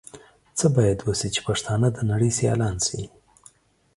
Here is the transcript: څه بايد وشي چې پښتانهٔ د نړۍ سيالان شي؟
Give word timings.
څه 0.57 0.65
بايد 0.75 0.99
وشي 1.07 1.29
چې 1.35 1.41
پښتانهٔ 1.47 1.89
د 1.93 1.99
نړۍ 2.11 2.31
سيالان 2.37 2.75
شي؟ 2.85 3.01